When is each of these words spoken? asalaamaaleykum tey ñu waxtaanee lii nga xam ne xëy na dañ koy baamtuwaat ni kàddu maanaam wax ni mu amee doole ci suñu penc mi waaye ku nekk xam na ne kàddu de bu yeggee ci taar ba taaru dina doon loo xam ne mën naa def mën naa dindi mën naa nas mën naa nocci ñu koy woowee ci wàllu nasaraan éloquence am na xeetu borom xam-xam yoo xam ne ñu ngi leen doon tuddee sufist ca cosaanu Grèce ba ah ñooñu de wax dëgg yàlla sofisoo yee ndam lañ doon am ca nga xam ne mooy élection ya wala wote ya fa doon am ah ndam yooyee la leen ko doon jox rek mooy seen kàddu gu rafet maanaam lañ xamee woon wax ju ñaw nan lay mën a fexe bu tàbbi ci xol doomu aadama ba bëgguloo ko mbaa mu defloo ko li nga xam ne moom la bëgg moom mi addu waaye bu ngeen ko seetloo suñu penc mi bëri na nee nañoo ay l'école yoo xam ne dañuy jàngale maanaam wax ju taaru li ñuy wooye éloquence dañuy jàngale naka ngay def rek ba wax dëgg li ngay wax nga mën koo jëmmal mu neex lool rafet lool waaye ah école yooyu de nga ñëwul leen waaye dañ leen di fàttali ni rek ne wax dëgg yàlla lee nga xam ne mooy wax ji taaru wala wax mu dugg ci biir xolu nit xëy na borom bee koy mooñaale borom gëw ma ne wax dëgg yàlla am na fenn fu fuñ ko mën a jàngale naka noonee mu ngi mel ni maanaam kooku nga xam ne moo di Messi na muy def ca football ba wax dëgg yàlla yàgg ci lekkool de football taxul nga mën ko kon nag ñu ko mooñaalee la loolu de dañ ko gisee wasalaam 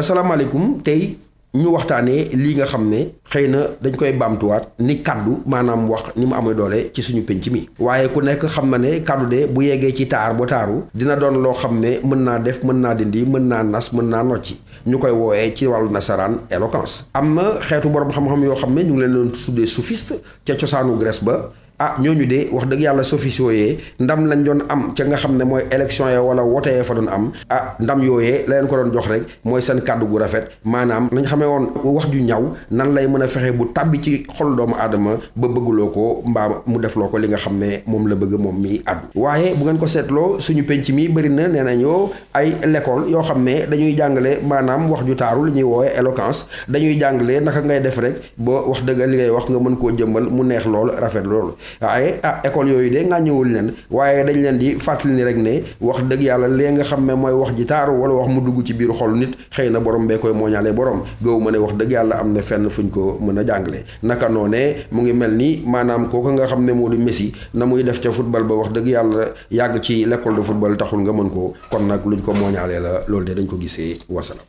asalaamaaleykum 0.00 0.64
tey 0.86 1.00
ñu 1.62 1.68
waxtaanee 1.74 2.22
lii 2.42 2.54
nga 2.56 2.66
xam 2.72 2.84
ne 2.92 3.00
xëy 3.32 3.46
na 3.52 3.60
dañ 3.82 3.94
koy 4.00 4.10
baamtuwaat 4.20 4.64
ni 4.86 4.94
kàddu 5.06 5.32
maanaam 5.50 5.82
wax 5.92 6.04
ni 6.18 6.24
mu 6.26 6.34
amee 6.34 6.54
doole 6.58 6.80
ci 6.94 7.00
suñu 7.02 7.22
penc 7.28 7.46
mi 7.54 7.68
waaye 7.78 8.08
ku 8.10 8.18
nekk 8.20 8.42
xam 8.54 8.66
na 8.70 8.78
ne 8.78 8.90
kàddu 9.08 9.26
de 9.32 9.46
bu 9.46 9.60
yeggee 9.62 9.92
ci 9.96 10.06
taar 10.08 10.34
ba 10.38 10.46
taaru 10.52 10.82
dina 10.94 11.14
doon 11.16 11.36
loo 11.44 11.54
xam 11.54 11.78
ne 11.80 12.00
mën 12.08 12.20
naa 12.26 12.38
def 12.40 12.62
mën 12.66 12.78
naa 12.82 12.94
dindi 12.98 13.22
mën 13.32 13.42
naa 13.50 13.62
nas 13.62 13.92
mën 13.92 14.06
naa 14.12 14.22
nocci 14.24 14.54
ñu 14.88 14.98
koy 14.98 15.12
woowee 15.14 15.54
ci 15.56 15.66
wàllu 15.66 15.88
nasaraan 15.90 16.34
éloquence 16.50 17.04
am 17.14 17.32
na 17.34 17.44
xeetu 17.66 17.88
borom 17.88 18.10
xam-xam 18.12 18.42
yoo 18.44 18.56
xam 18.60 18.74
ne 18.74 18.80
ñu 18.84 18.92
ngi 18.94 19.00
leen 19.00 19.14
doon 19.14 19.30
tuddee 19.30 19.66
sufist 19.66 20.10
ca 20.46 20.54
cosaanu 20.60 20.98
Grèce 21.00 21.22
ba 21.26 21.34
ah 21.84 21.90
ñooñu 22.00 22.24
de 22.24 22.38
wax 22.54 22.64
dëgg 22.70 22.80
yàlla 22.86 23.04
sofisoo 23.04 23.50
yee 23.52 23.76
ndam 24.00 24.20
lañ 24.30 24.40
doon 24.44 24.60
am 24.72 24.80
ca 24.96 25.02
nga 25.04 25.16
xam 25.22 25.36
ne 25.36 25.44
mooy 25.44 25.62
élection 25.70 26.08
ya 26.08 26.20
wala 26.22 26.42
wote 26.42 26.70
ya 26.78 26.84
fa 26.88 26.94
doon 26.94 27.08
am 27.14 27.24
ah 27.50 27.76
ndam 27.80 28.00
yooyee 28.06 28.44
la 28.48 28.56
leen 28.60 28.66
ko 28.68 28.76
doon 28.76 28.90
jox 28.94 29.06
rek 29.12 29.22
mooy 29.44 29.60
seen 29.62 29.78
kàddu 29.86 30.06
gu 30.10 30.18
rafet 30.18 30.44
maanaam 30.64 31.08
lañ 31.14 31.26
xamee 31.30 31.46
woon 31.52 31.66
wax 31.94 32.06
ju 32.12 32.20
ñaw 32.24 32.42
nan 32.70 32.94
lay 32.94 33.06
mën 33.06 33.22
a 33.24 33.28
fexe 33.28 33.52
bu 33.58 33.64
tàbbi 33.76 34.00
ci 34.04 34.12
xol 34.36 34.56
doomu 34.56 34.74
aadama 34.80 35.12
ba 35.36 35.46
bëgguloo 35.48 35.90
ko 35.96 36.22
mbaa 36.26 36.48
mu 36.66 36.78
defloo 36.80 37.08
ko 37.08 37.18
li 37.18 37.28
nga 37.28 37.36
xam 37.36 37.58
ne 37.58 37.68
moom 37.86 38.08
la 38.08 38.14
bëgg 38.16 38.32
moom 38.38 38.56
mi 38.62 38.80
addu 38.86 39.06
waaye 39.14 39.54
bu 39.56 39.64
ngeen 39.64 39.78
ko 39.78 39.86
seetloo 39.86 40.38
suñu 40.40 40.62
penc 40.64 40.88
mi 40.88 41.08
bëri 41.08 41.28
na 41.28 41.48
nee 41.48 41.62
nañoo 41.64 42.10
ay 42.34 42.48
l'école 42.66 43.10
yoo 43.10 43.22
xam 43.22 43.42
ne 43.44 43.66
dañuy 43.70 43.94
jàngale 43.96 44.38
maanaam 44.44 44.90
wax 44.90 45.02
ju 45.06 45.14
taaru 45.16 45.44
li 45.46 45.50
ñuy 45.52 45.62
wooye 45.64 45.90
éloquence 45.98 46.44
dañuy 46.68 46.98
jàngale 47.00 47.40
naka 47.44 47.60
ngay 47.60 47.80
def 47.80 47.98
rek 47.98 48.16
ba 48.38 48.52
wax 48.68 48.80
dëgg 48.84 49.00
li 49.10 49.16
ngay 49.16 49.30
wax 49.30 49.44
nga 49.50 49.58
mën 49.60 49.76
koo 49.76 49.90
jëmmal 49.98 50.26
mu 50.30 50.42
neex 50.44 50.64
lool 50.66 50.90
rafet 51.00 51.26
lool 51.26 51.52
waaye 51.80 52.20
ah 52.22 52.40
école 52.46 52.68
yooyu 52.68 52.90
de 52.90 53.04
nga 53.06 53.20
ñëwul 53.20 53.48
leen 53.52 53.72
waaye 53.90 54.24
dañ 54.24 54.34
leen 54.42 54.58
di 54.58 54.74
fàttali 54.78 55.14
ni 55.14 55.24
rek 55.24 55.36
ne 55.36 55.62
wax 55.80 56.02
dëgg 56.02 56.22
yàlla 56.22 56.48
lee 56.48 56.70
nga 56.72 56.84
xam 56.84 57.04
ne 57.06 57.14
mooy 57.14 57.32
wax 57.32 57.54
ji 57.56 57.64
taaru 57.66 57.92
wala 58.00 58.14
wax 58.14 58.28
mu 58.30 58.40
dugg 58.42 58.64
ci 58.64 58.74
biir 58.74 58.90
xolu 58.92 59.16
nit 59.18 59.32
xëy 59.50 59.70
na 59.70 59.80
borom 59.80 60.06
bee 60.06 60.18
koy 60.18 60.32
mooñaale 60.32 60.72
borom 60.72 61.02
gëw 61.22 61.38
ma 61.38 61.50
ne 61.50 61.58
wax 61.58 61.74
dëgg 61.74 61.90
yàlla 61.92 62.18
am 62.20 62.32
na 62.32 62.42
fenn 62.42 62.68
fu 62.70 62.82
fuñ 62.82 62.90
ko 62.90 63.18
mën 63.20 63.38
a 63.38 63.44
jàngale 63.46 63.84
naka 64.02 64.28
noonee 64.28 64.86
mu 64.92 65.02
ngi 65.02 65.12
mel 65.12 65.30
ni 65.34 65.62
maanaam 65.66 66.08
kooku 66.08 66.30
nga 66.32 66.46
xam 66.46 66.64
ne 66.64 66.72
moo 66.72 66.88
di 66.88 66.96
Messi 66.98 67.32
na 67.54 67.64
muy 67.66 67.82
def 67.82 68.00
ca 68.00 68.10
football 68.10 68.44
ba 68.44 68.54
wax 68.54 68.70
dëgg 68.72 68.86
yàlla 68.88 69.24
yàgg 69.50 69.80
ci 69.82 70.04
lekkool 70.06 70.36
de 70.36 70.42
football 70.42 70.76
taxul 70.76 71.00
nga 71.00 71.12
mën 71.12 71.30
ko 71.30 71.52
kon 71.70 71.86
nag 71.86 72.04
ñu 72.06 72.22
ko 72.22 72.32
mooñaalee 72.32 72.80
la 72.80 73.04
loolu 73.08 73.24
de 73.26 73.34
dañ 73.34 73.46
ko 73.46 73.56
gisee 73.58 73.98
wasalaam 74.08 74.44